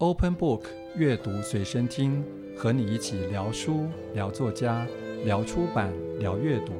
[0.00, 0.62] Open Book
[0.94, 2.24] 阅读随身听，
[2.56, 4.86] 和你一起聊书、聊作家、
[5.24, 6.72] 聊出版、聊阅读，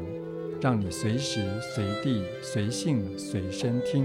[0.62, 4.04] 让你随时随地随性随身听。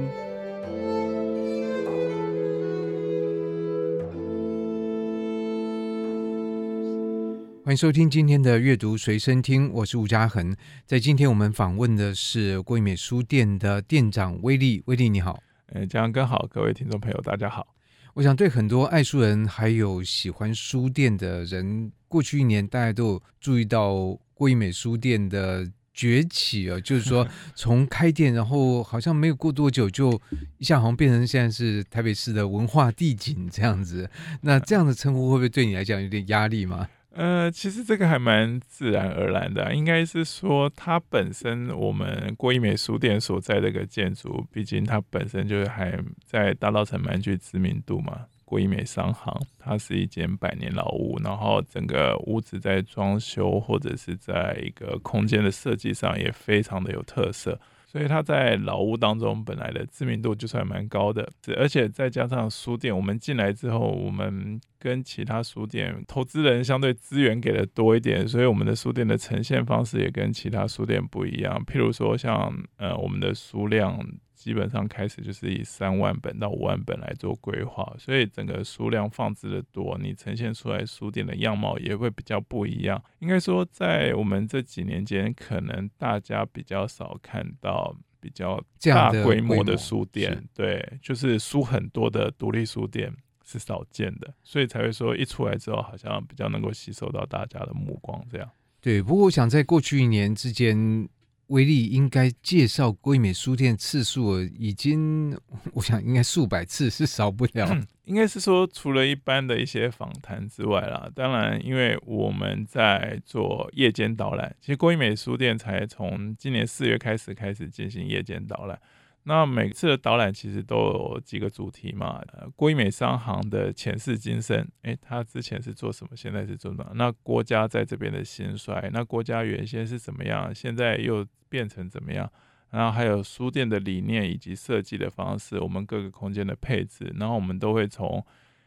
[7.63, 10.55] 欢迎收听今天的阅读随身听，我是吴嘉恒。
[10.87, 15.39] 在今天我们访问的是郭怡美书店的店长威利，威利你好。
[15.67, 17.72] 呃，家恒哥好，各位听众朋友大家好。
[18.15, 30.21] 我想对很多爱书人还有喜欢书店的人，过去一年大家都有注意到过一美书店的崛起啊，就是说 从开店，然后好像没有过多久，就
[30.59, 34.07] 一下好像变成现在是台北市的文化地景这样子。
[34.41, 36.87] 那这样的称呼会不会对你来讲有点压力吗？
[37.15, 48.25] 呃，其实这个还蛮自然而然的，应该是说它本身我们郭一美书店所在这个建筑，毕竟它本身就是还在大稻埕蛮具知名度嘛。
[48.45, 57.59] 郭一美商行，它是一间百年老屋，然后整个屋子在装修或者是在一个空间的设计上也非常的有特色。
[57.93, 71.63] 所以它在老屋当中本来的知名度就算蛮高的，而且再加上书店，我们进来之后，我们跟其他书店投资人相对资源给的多一点，所以我们的书店的呈现方式也跟其他书店不一样。
[71.67, 74.03] 譬如说像呃我们的书量。
[74.43, 83.01] 基本上开始就是以三万本到五万本来做规划，所以整个数量放置的多，你呈现出来书店的样貌也会比较不一样。
[83.19, 98.21] 应该说，在我们这几年间，可能大家比较少看到比较大规模的书店，对，就是书很多的独立书店是少见的，所以才会说一出来之后，好像比较能够吸收到大家的目光。
[98.29, 99.01] 这样，对。
[99.01, 101.07] 不过我想在过去一年之间。
[101.47, 105.37] 威力应该介绍郭一美书店次数已经，
[105.73, 107.77] 我想应该数百次是少不了。
[108.05, 118.77] 应该是说，除了一般的一些访谈之外啦，当然，因为我们在做夜间导览，其实郭怡美书店才从今年四月开始开始进行夜间导览。
[119.25, 126.91] 那每次的导览其实都有几个主题嘛，呃，郭美商行的前世今生，诶，他之前是做什么，现在是做什么？
[126.95, 132.29] 那郭家在这边的兴衰，那郭家原先是怎么样，现在又变成怎么样？
[132.71, 138.25] 然后还有书店的理念以及设计的方式，我们各个空间的配置，然后我们都会从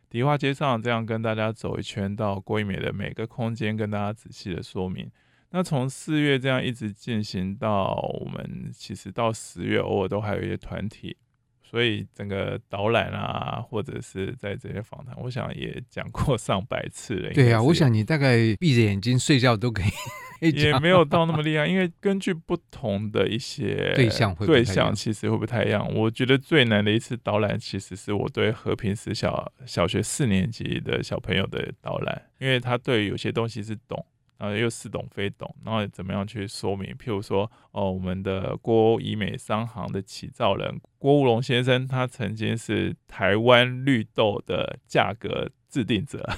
[0.09, 5.11] 迪化街上这样跟大家走一圈，到郭美的每个空间跟大家仔细的说明。
[5.51, 11.17] 那从四月这样一直进行到我们其实到十月，偶尔都还有一些团体，
[11.63, 17.33] 所以整个导览啊，或者是在这些访谈，我想也讲过上百次了。
[17.33, 19.87] 对啊，我想你大概闭着眼睛睡觉都可以。
[20.39, 25.91] 也没有到那么厉害，因为根据不同的一些对象，对象其实会不太一样。
[25.95, 34.05] 我觉得最难的一次导览，其实是我对和平时小小学四年级的小朋友的导览，因为他对有些东西是懂。
[34.39, 36.95] 然后又似懂非懂，然后怎么样去说明？
[36.95, 46.29] 譬如说，哦，我们的郭怡美商行的起造人郭务龙先生，他曾经是台湾绿豆的价格制定者。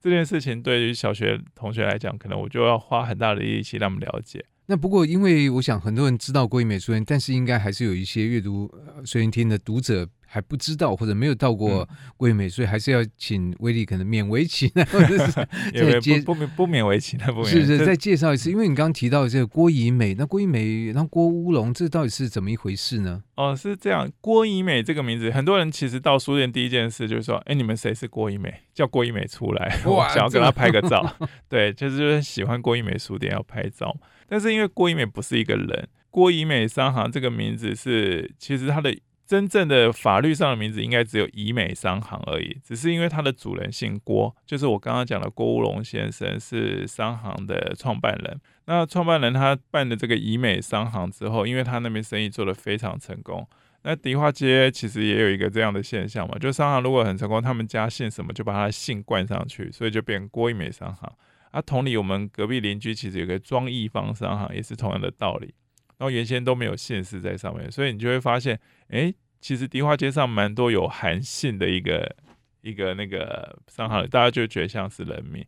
[0.00, 4.44] 这件事情对于小学同学来讲，可能我就要花很大的力气让他们了解。
[4.66, 10.08] 那不过，因为我想很多人知道郭怡美书院，但是应该还是有一些阅读呃随身听的读者。
[10.28, 15.32] 还不知道或者没有到过郭怡美，所以还是要请威力可能勉为其难，或者是
[15.72, 23.22] 再介不不不勉为其难，不是是再介绍一次，因为你刚刚提到这个郭怡美，那郭怡美，那郭乌龙，这到底是怎么一回事呢？
[23.36, 28.52] 哦，是这样，郭怡美这个名字，很多人其实到书店第一件事就是说，哎，你们谁是郭怡美？
[28.74, 31.16] 叫郭怡美出来， 我想要跟他拍个照。
[31.48, 33.96] 对，就是就是喜欢郭怡美书店要拍照，
[34.28, 38.94] 但是因为郭怡美不是一个人，郭怡美商行这个名字是其实它的。
[39.26, 48.40] 真正的法律上的名字应该只有怡美商行而已，只是因为它的主人姓郭，就是我刚刚讲的郭乌龙先生是商行的创办人。
[48.66, 53.46] 那创办人他办的这个怡美商行之后，因为他那边生意做得非常成功，
[53.82, 61.12] 那迪化街其实也有一个这样的现象嘛，就商行如果很成功，他们家姓什么就把他的姓冠上去，所以就变郭怡美商行。
[61.50, 65.54] 啊，同理，我们隔壁邻居其实有个庄义方商行，也是同样的道理。
[65.98, 69.14] 然后原先都没有姓氏在上面，所以你就会发现，哎，
[69.46, 72.16] 其实迪化街上蛮多有韩姓的一个
[72.62, 75.46] 一个那个商行，大家就觉得像是人名。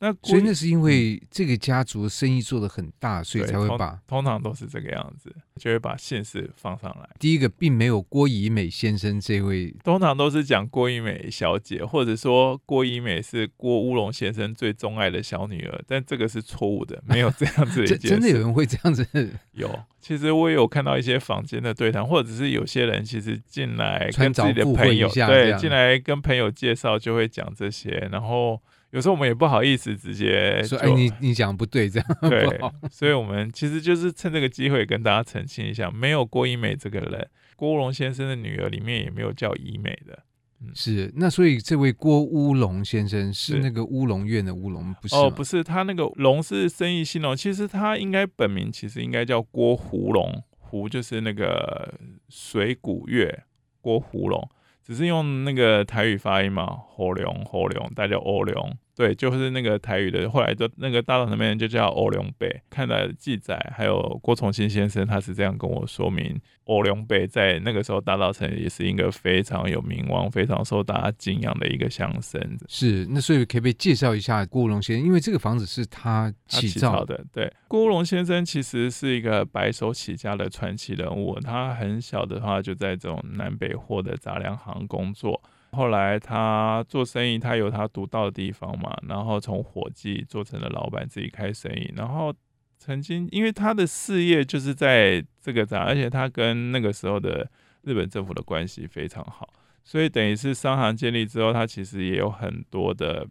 [0.00, 7.08] 那所以那是因为这个家族生意做得很大，所以才会把通，通常都是这个样子，就会把姓氏放上来。
[7.18, 18.08] 第一个并没有郭怡美先生这位，通常都是讲郭怡美小姐，或者说郭怡美是郭乌龙先生最钟爱的小女儿，但这个是错误的，没有这样子的一件事。
[18.08, 19.06] 真的有人会这样子？
[19.52, 28.60] 有，其实我也有看到一些坊间的对谈，或者是有些人其实进来跟自己的朋友对进来跟朋友介绍就会讲这些，然后。
[28.92, 40.24] 有时候我们也不好意思直接说，哎，你你讲不对，这样对，所以我们其实就是趁这个机会跟大家澄清一下，没有郭怡美这个人，郭乌龙先生的女儿里面也没有叫怡美的，
[40.60, 51.94] 嗯，是那所以这位郭乌龙先生是那个乌龙院的乌龙，不是哦，不是，他那个龙是生意兴隆，其实他应该本名其实应该叫郭胡龙，胡就是那个
[52.28, 53.44] 水古月，
[53.80, 54.48] 郭胡龙，
[54.82, 58.76] 只是用那个台语发音嘛，侯龙侯龙，大家欧龙。
[58.96, 62.62] 对，就是那个台语的，后来就那个大稻埕那边就叫欧龙北。
[62.70, 72.40] 看了记载，还有郭崇新先生，他是这样跟我说明，欧龙北在那个时候大稻城也是一个非常有名望、非常受大家敬仰的一个乡绅。
[72.68, 75.06] 是，那所以可不可以介绍一下郭乌龙先生？
[75.06, 77.22] 因为这个房子是他起造的。
[77.30, 81.38] 对，郭乌龙先生其实是一个白手起家的传奇人物。
[81.40, 85.38] 他很小的话就在这种南北货的杂粮行工作。
[85.72, 91.92] 后来他做生意，他有他独到的地方嘛，然后从伙计做成了老板，自己开生意。
[91.94, 92.34] 然后
[92.78, 97.50] 曾经因为他的事业就是在这个站，而且他跟那个时候的
[97.82, 99.48] 日本政府的关系非常好，
[99.84, 103.26] 所以等于是商行建立之后，他其实也有很多的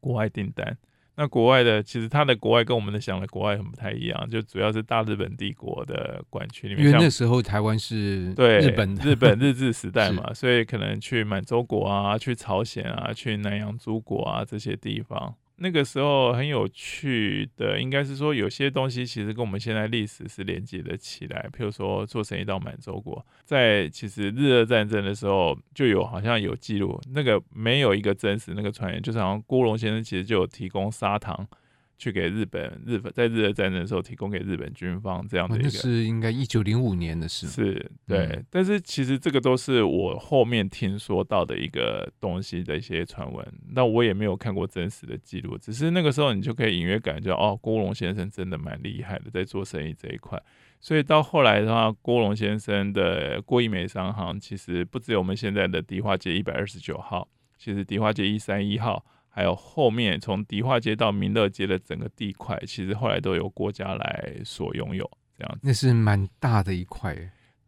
[0.00, 0.76] 国外订单。
[1.16, 6.86] 那国外的，其实他的国外跟我们的想的国外很不太一样，就主要是大日本帝国的管区里面。
[6.86, 15.34] 因为那时候台湾是对日本日本日治时代 嘛，所以可能去满洲国啊，去朝鲜啊，去南洋诸国啊这些地方。
[15.56, 21.48] 那个时候很有趣的，应该是说有些东西其实跟我们现在历史是连接的起来。
[21.56, 31.46] 譬如说做生意到满洲国，在其实日俄战争的时候就有好像有记录，那个没有一个真实那个传言，就是好像郭龙先生其实就有提供砂糖。
[31.96, 37.46] 去给日本，日本在日俄战争的时候提供给日本军方这样的一个，哦、是应该一九零五年的事。
[37.46, 38.46] 是，对、嗯。
[38.50, 45.56] 但是其实这个都是我后面听说到的一个东西的一些传闻，那我也没有看过真实的记录。
[45.56, 50.40] 只是那个时候你就可以隐约感觉，哦，郭龙先生真的蛮厉害的，在做生意这一块。
[50.80, 57.26] 所以到后来的话，郭龙先生的郭怡美商行其实不只有我们现在的迪化街一百二十九号，
[57.56, 59.02] 其实迪化街一三一号。
[59.34, 65.60] 还有后面从迪化街到民乐街的整个地块，其实后来都由国家来所拥有，这样子。
[65.64, 67.16] 那是蛮大的一块。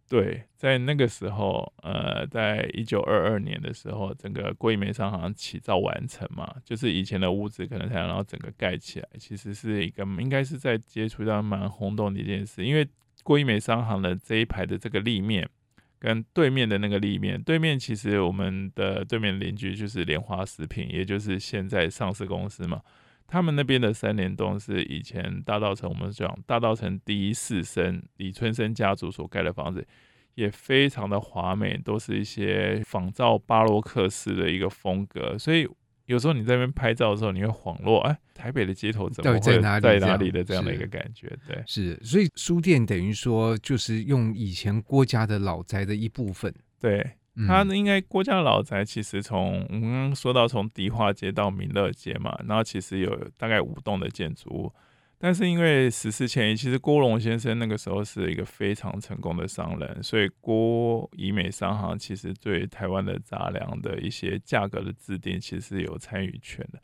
[0.08, 12.86] 对，在那个时候，呃，在一九二二年的时候，整个郭怡美商行起造完成嘛，就是以前的屋子可能才然后整个盖起来，其实是一个应该是在接触到蛮轰动的一件事，因为
[13.24, 15.50] 郭怡美商行的这一排的这个立面。
[15.98, 22.80] 跟对面的那个立面，对面其实我们的对面邻居就是莲花食品，也就是现在上市公司嘛。
[23.26, 29.86] 他们那边的三联栋是以前大道城，我们讲大道城第一士绅李春生家族所盖的房子，
[30.34, 35.68] 也非常的华美，都是一些仿照巴洛克式的一个风格，所以。
[36.06, 39.78] 有时候你在那边拍照的时候，你会恍若，哎，台北的街头怎么会在哪
[40.16, 41.28] 里的这样的一个感觉？
[41.46, 46.52] 对，是，所以书店等于说就是用以前郭家的老宅的一部分。
[46.80, 47.04] 对，
[47.46, 54.72] 它应该郭家的老宅其实从我们刚刚说到从迪化街到民乐街嘛，然后其实有大概五栋的建筑物。
[55.18, 66.78] 但是因为时势迁移，其实郭龙先生那个时候是一个非常成功的商人，所以郭以美商行其实对台湾的杂粮的一些价格的制定，其实是有参与权的。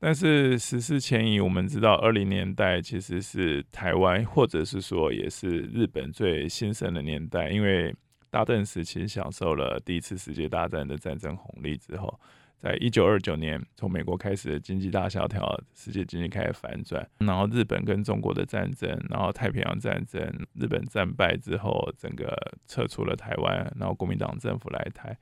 [0.00, 7.94] 但是时势迁移，我们知道二零年代其实是台湾或者是说也是日本最兴盛的年代，因为
[8.28, 12.18] 大正时期享受了第一次世界大战的战争红利之后。
[12.58, 20.20] 在一九二九年，从美国开始的经济大萧条，世界经济开始反转，然后日本跟中国的战争，然后太平洋战争，
[20.54, 22.36] 日本战败之后，整个
[22.66, 25.16] 撤出了台湾，然后国民党政府来台，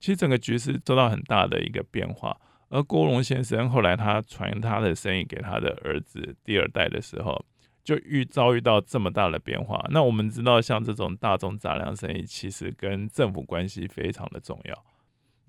[0.00, 2.36] 其实整个局势受到很大的一个变化。
[2.70, 7.44] 而郭龙先生后来他传他的生意给他的儿子第二代的时候，
[7.84, 9.84] 就遇遭遇到这么大的变化。
[9.90, 14.84] 那我们知道，像这种大宗杂粮生意，其实跟政府关系非常的重要。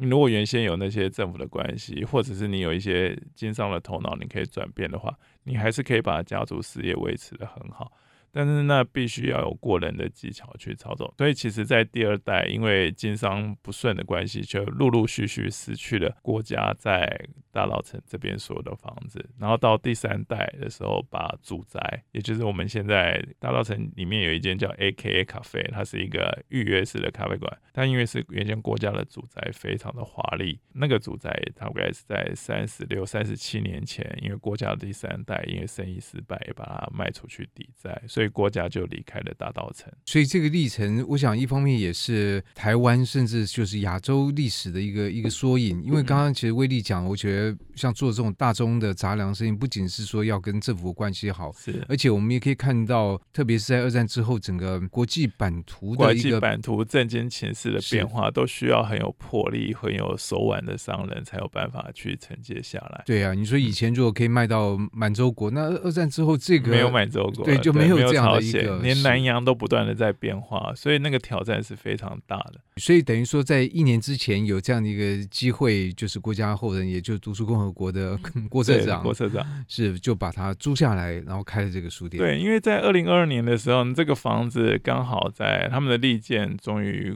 [0.01, 7.91] 你如果原先有那些政府的关系，或者是你有一些经商的头脑，你可以转变的话，你还是可以把家族事业维持的很好。
[8.31, 11.13] 但是那必须要有过人的技巧去操作。
[11.17, 30.59] 所以其实，在第二代因为经商不顺的关系，就陆陆续续失去了郭家在大稻城这边所有的房子，然后到第三代的时候，把祖宅，也就是我们现在大稻城里面有一间叫 AKA 咖啡，它是一个预约式的咖啡馆，但因为是原先郭家的祖宅，非常的华丽。
[30.73, 39.91] 那个祖宅大概是在三十六、三十七年前，因为郭家的第三代因为生意失败，也把它卖出去抵债，所以郭家就离开了大稻城。
[40.05, 45.83] 所以这个历程，我想一方面也是台湾，甚至就是亚洲历史的一个一个缩影。
[45.83, 47.57] 因为刚刚其实威利讲，我觉得。
[47.73, 63.01] 像做这种大宗的杂粮生意，不仅是说要跟政府关系好，是，而且我们也可以看到，特别是在二战之后，整个国际版图的一个国际版图、政经情势的变化，都需要很有魄力、很有手腕的商人才有办法去承接下来。
[63.03, 72.61] 对啊，你说以前如果可以卖到满洲国，那二战之后这个没有满洲国，对，就没有这样的一个，连南洋都不断的在变化，所以那个挑战是非常大的。
[72.77, 78.17] 所以等于说，在一年之前有这样的一个机会，就是国家后人，也就是读书共和国的
[78.49, 82.21] 郭社长，郭社长是就把它租下来，然后开了这个书店。
[82.21, 87.15] 对，因为在二零二二年的时候，这个房子刚好在他们的利剑终于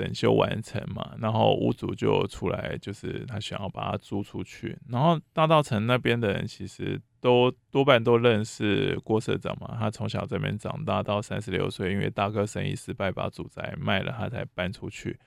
[0.00, 4.78] 整修完成嘛，然后屋主就出来，就是他想要把它租出去。
[4.88, 15.18] 然后大道城那边的人其实都多半都认识郭社长嘛，他从小这边长大，到三十六岁，因为大哥生意失败，把祖宅卖了，他才搬出去。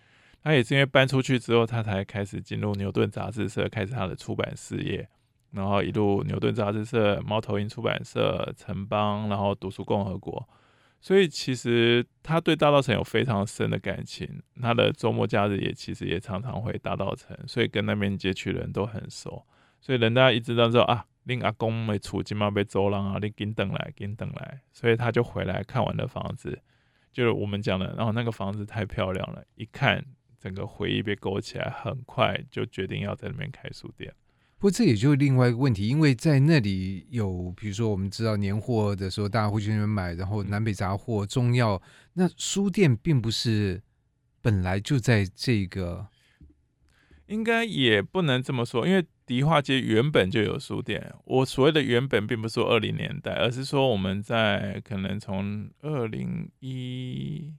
[0.41, 5.07] 他也是因为搬出去之后，他才开始进入牛顿杂志社，开始他的出版事业。
[5.51, 10.49] 然后一路牛顿杂志社、猫头鹰出版社、城邦，然后读书共和国。
[11.03, 14.41] 所以其实他对大稻城有非常深的感情。
[14.61, 19.45] 他的周末假日也其实也常常回大稻城，所以跟那边街区人都很熟。
[19.81, 24.61] 所以人家一直都知道啊，令阿公没出金嘛被走了啊，你紧等来，紧等来。
[24.71, 26.61] 所以他就回来看完了房子，
[27.11, 30.05] 就是我们讲的，然后那个房子太漂亮了，一看。
[30.39, 34.13] 整个回忆被勾起来，很快就决定要在那边开书店。
[34.63, 41.81] 不过这也就是另外一个问题，因为在那里有，比如说我们知道年货的时候，大家会去那边买，然后南北杂货、中药。
[42.13, 43.83] 那书店并不是
[44.41, 46.07] 本来就在这个，
[47.25, 51.13] 应该也不能这么说，因为迪化街原本就有书店。
[51.25, 57.51] 我所谓的原本，并不是说二零年代，而是说我们在可能从二零一。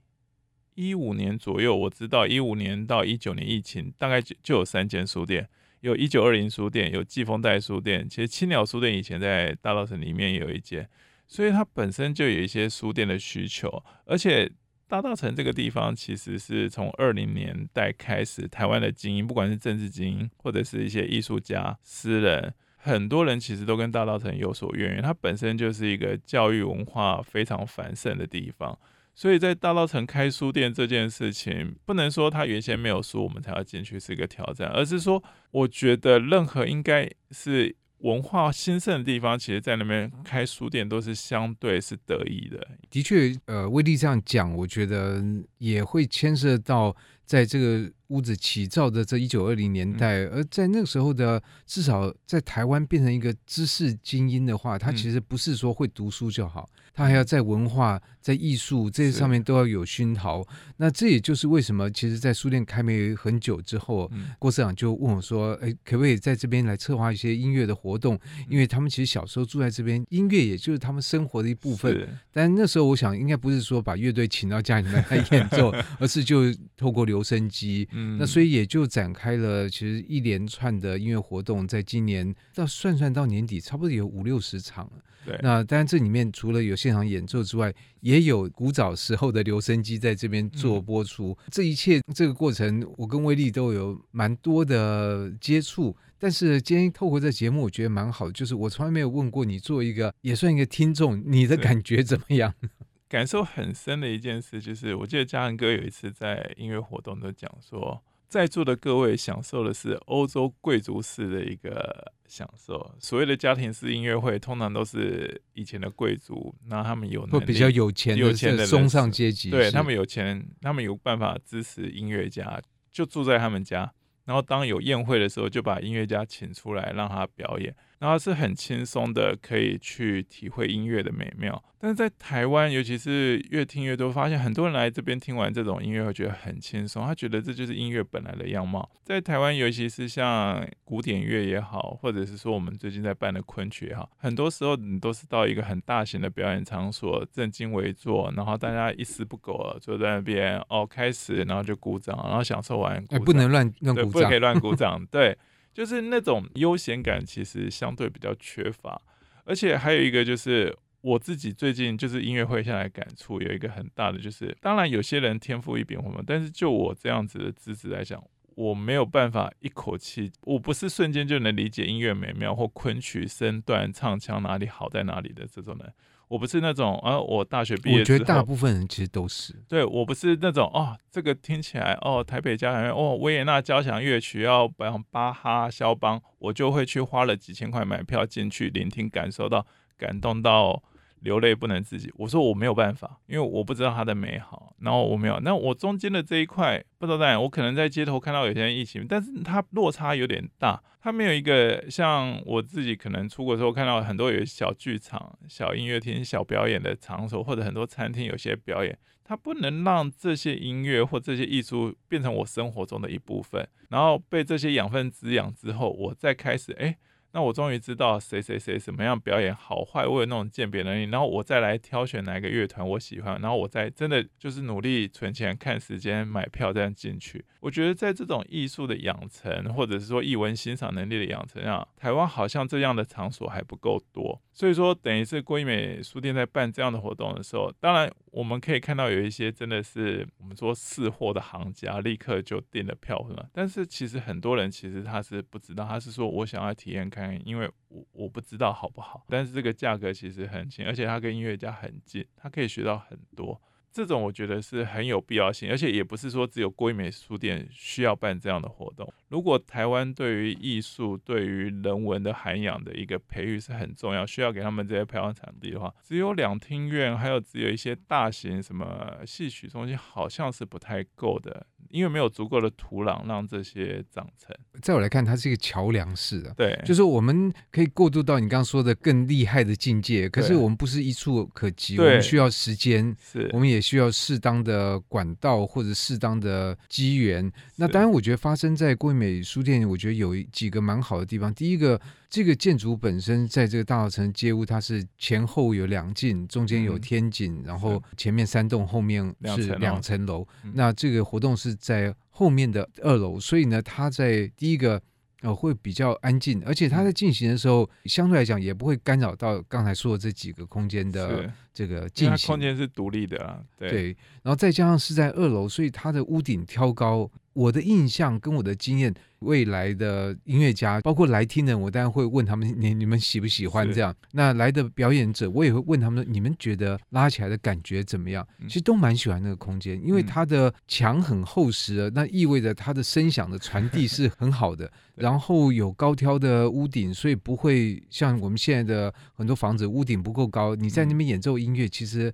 [0.73, 5.47] 一五年左右，我知道一五年到一九年疫情，大概就就有三间书店，
[5.85, 8.09] 有一九二零书店，有季风带书店。
[8.09, 10.89] 其实青鸟书店以前在大稻城里面也有一间，
[11.27, 13.83] 所以它本身就有一些书店的需求。
[14.05, 14.51] 而且
[14.87, 25.03] 大稻城这个地方，其实是从二零年代开始，台湾的精英，不管是政治精英或者是一些艺术家、诗人，很多人其实都跟大稻城有所渊源。
[25.03, 28.75] 它本身就是一个教育文化非常繁盛的地方。
[29.15, 42.67] 所以在大稻城开书店这件事情，不能说他原先没有书，我们才要进去是一个挑战，而是说，我觉得任何应该是文化兴盛的地方，其实在那边开书店都是相对是得意的。
[42.89, 45.23] 的确，呃，威利这样讲，我觉得
[45.59, 46.93] 也会牵涉到
[47.25, 56.69] 在这个屋子起造的这一九二零年代，而在那个时候的，至少在台湾变成一个知识精英的话，他其实不是说会读书就好。
[56.95, 60.47] 他还要在文化、在艺术这些上面都要有熏陶。
[60.77, 68.17] 那这也就是为什么，其实，在书店开没很久之后，嗯、郭社长就问我说：“哎，可不可以在这边来策划一些音乐的活动？
[68.49, 72.07] 因为他们其实小时候住在这边，音乐也就是他们生活的一部分。
[72.31, 76.43] 但那时候，我想应该不是说把乐队请到家里面来演奏， 而是就
[76.77, 77.85] 透过留声机。
[77.91, 81.67] 嗯、那所以也就展开了其实一连串的音乐活动。
[81.67, 85.03] 在今年到算算到年底，差不多有五六十场了。
[85.25, 91.35] 对，那当然这里面除了有现场演奏之外，也有古早时候的留声机在这边做播出。
[91.39, 95.97] 嗯、这一切这个过程，我跟威力都有蛮多的接触。
[96.19, 102.53] 但是今天透过这节目，我觉得蛮好的，就是我从来没有问过你，做一个也算一个听众，你的感觉怎么样？
[103.09, 108.03] 感受很深的一件事，就是我记得嘉恒哥有一次在音乐活动都讲说。
[108.27, 112.93] 在座的各位享受的是欧洲贵族式的一个享受。
[112.99, 123.93] 所谓的家庭式音乐会，通常都是以前的贵族，那他们有能力比较有钱、有钱的中上阶级，对他们有钱，他们有办法支持音乐家，就住在他们家。
[124.25, 127.75] 然后当有宴会的时候，就把音乐家请出来让他表演。
[127.99, 131.63] 然后是很轻松的，可以去体会音乐的美妙。
[131.79, 138.89] 但是在台湾，尤其是越听越多，发现很多人来这边听完这种音乐会觉得很轻松，他觉得这就是音乐本来的样貌。
[139.03, 155.37] 在台湾，尤其是像古典乐也好，或者是说我们最近在办的昆曲也好，很多时候你都是到一个很大型的表演场所，正襟危坐，然后大家一丝不苟坐在那边哦，开始，然后就鼓掌，然后享受完，哎，不能乱乱鼓掌，不可以乱鼓掌，对。
[155.75, 158.99] 就是那种悠闲感其实相对比较缺乏。
[159.43, 168.23] 而且还有一个就是我自己最近就是音乐会下来感触有一个很大的就是，当然有些人天赋异禀我们，但是就我这样子的资质来讲。
[168.55, 175.93] 我没有办法一口气，我不是瞬间就能理解音乐美妙或昆曲身段唱腔哪里好在哪里的这种人。
[176.27, 179.53] 我不是那种啊，我大学毕业，我觉得大部分人其实都是。
[179.67, 189.65] 对，我不是那种哦，这个听起来哦，台北交响乐哦，维也纳交响乐曲要比方巴哈、肖邦，我就会去花了几千块买票进去聆听，感受到
[189.97, 190.81] 感动到。
[191.25, 195.39] 流泪不能自己，我说我没有办法，因为我不知道它的美好，然后我没有。
[195.39, 216.85] 那我中间的这一块不知道在哪，我可能在街头看到有些人一起，但是它落差有点大，它没有一个像我自己可能出国的时候看到很多有小剧场、小音乐厅、小表演的场所，或者很多餐厅有些表演，它不能让这些音乐或这些艺术变成我生活中的一部分，然后被这些养分滋养之后，我再开始哎。
[216.85, 216.97] 诶
[217.35, 227.43] 那我终于知道谁谁谁什么样表演好坏，我有那种鉴别能力，然后我再来挑选哪一个乐团我喜欢，然后我再真的就是努力存钱、看时间、买票这样进去。
[227.59, 234.41] 我觉得在这种艺术的养成，或者是说艺文欣赏能力的养成上，台湾好像这样的场所还不够多。
[234.53, 243.43] 所以说，等于是郭一美书店在办这样的活动的时候，当然我们可以看到有一些真的是我们说识货的行家，立刻就订了票，是吗？
[243.51, 249.25] 但是其实很多人其实他是不知道，他是说我想要体验看因为我我不知道好不好。
[249.29, 253.61] 但是这个价格其实很轻，而且他跟音乐家很近，他可以学到很多。
[253.91, 259.09] 这种我觉得是很有必要性，而且也不是说只有郭一美书店需要办这样的活动。
[259.29, 271.65] 如果台湾对于艺术、对于人文的涵养的一个培育是很重要，需要给他们这些培养场地的话，只有两厅院，还有只有一些大型什么戏曲中心，好像是不太够的。
[271.89, 274.55] 因为没有足够的土壤让这些长成。
[274.81, 280.27] 在我来看，它是一个桥梁式的，对，就是我们可以过渡到你刚刚说的更厉害的境界。
[280.29, 287.51] 可是我们不是一触可及，我们需要时间，是，我们也需要适当的管道或者适当的机缘。
[287.77, 291.53] 那当然，我觉得发生在郭一美书店，我觉得有几个蛮好的地方。
[291.53, 291.99] 第一个。
[292.29, 300.45] 这个建筑本身在这个大稻城街屋，它是前后有两进，中间有天井，嗯、然后前面三栋，后面是两层楼。
[300.73, 305.01] 那这个活动是在后面的二楼，所以呢，它在第一个
[305.41, 312.47] 呃会比较安静，而且它在进行的时候，相对来讲也不会干扰到刚才说的这几个空间的这个进行。
[312.47, 314.17] 空间是独立的啊，对，对。
[314.43, 317.29] 然后再加上是在二楼，所以它的屋顶挑高。
[317.55, 324.13] 我的印象跟我的经验，未来的音乐家，包括来听的人，我当然会问他们：你你们喜不喜欢这样？
[324.33, 328.45] 那来的表演者，我也会问他们：你们觉得拉起来的感觉怎么样？
[328.67, 334.91] 其实都蛮喜欢那个空间，因为它的墙很厚实，那意味着它的声响的传递是很好的。
[335.15, 342.33] 然后有高挑的屋顶，所以不会像我们现在的很多房子屋顶不够高，你在那边演奏音乐，其实。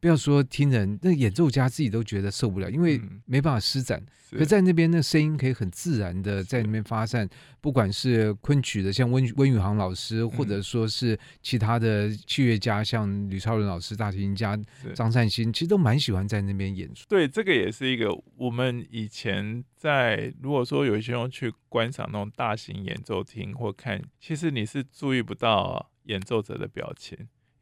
[0.00, 4.04] 不要说听人，那演奏家自己都觉得受不了，因为没办法施展。
[4.32, 7.28] 嗯、可在那边，那声音可以很自然的在那边发散，
[7.60, 14.58] 不管是昆曲的，像温温宇航老师，嗯、或者说是其他的器乐家，像吕超伦老师、大提琴家
[14.94, 17.04] 张善兴，其实都蛮喜欢在那边演出。
[17.08, 27.16] 对，这个也是一个我们以前在如果说有一些人去观赏那种大型演奏厅或看，其实你是注意不到演奏者的表情。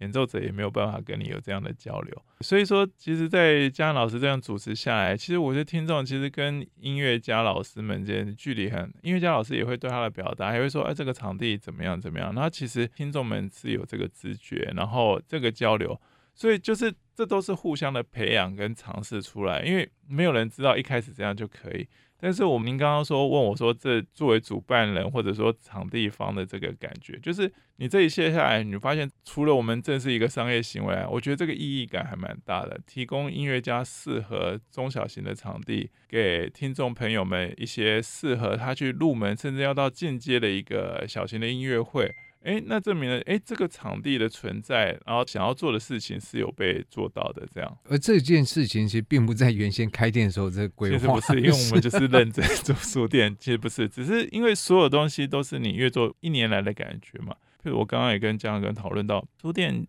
[0.04, 15.98] 演奏者也没有办法跟你有这样的交流，所以说，其实，在嘉恩老师这样主持下来，其实我觉得听众其实跟音乐家老师们之间距离很，音乐家老师也会对他的表达，还会说，哎，这个场地怎么样怎么样，然后其实听众们是有这个直觉，然后这个交流，
[16.34, 21.88] 所以就是这都是互相的培养跟尝试出来，因为没有人知道一开始这样就可以。
[22.24, 42.10] 但是我们您刚刚说问我说，这作为主办人或者说场地方的这个感觉，就是你这一切下来，你发现除了我们正是一个商业行为，我觉得这个意义感还蛮大的，提供音乐家适合中小型的场地，给听众朋友们一些适合他去入门，甚至要到进阶的一个小型的音乐会。
[42.44, 47.78] 哎，那证明了哎，这个场地的存在，然后想要做的事情是有被做到的，这样。
[47.88, 57.34] 而这件事情其实并不在原先开店的时候这个规划，其实不是，因为我们就是认真做书店，其实不是，只是因为所有东西都是你越做一年来的感觉嘛。
[57.62, 59.86] 譬如我刚刚也跟江哥讨论到，书店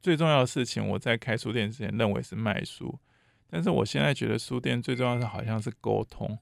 [0.00, 2.98] 最重要的事情，我在开书店之前认为是卖书，
[3.50, 6.38] 但是我现在觉得书店最重要的好像是沟通，